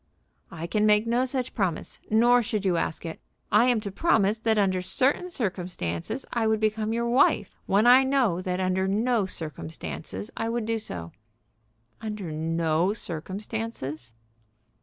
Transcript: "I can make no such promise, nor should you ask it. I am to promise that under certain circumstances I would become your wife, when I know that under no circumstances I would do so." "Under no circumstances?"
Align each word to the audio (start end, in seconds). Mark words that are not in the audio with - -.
"I 0.49 0.65
can 0.65 0.87
make 0.87 1.05
no 1.05 1.25
such 1.25 1.53
promise, 1.53 1.99
nor 2.09 2.41
should 2.41 2.65
you 2.65 2.75
ask 2.75 3.05
it. 3.05 3.19
I 3.51 3.65
am 3.65 3.79
to 3.81 3.91
promise 3.91 4.39
that 4.39 4.57
under 4.57 4.81
certain 4.81 5.29
circumstances 5.29 6.25
I 6.33 6.47
would 6.47 6.59
become 6.59 6.91
your 6.91 7.07
wife, 7.07 7.55
when 7.67 7.85
I 7.85 8.03
know 8.03 8.41
that 8.41 8.59
under 8.59 8.87
no 8.87 9.27
circumstances 9.27 10.31
I 10.35 10.49
would 10.49 10.65
do 10.65 10.79
so." 10.79 11.11
"Under 12.01 12.31
no 12.31 12.93
circumstances?" 12.93 14.11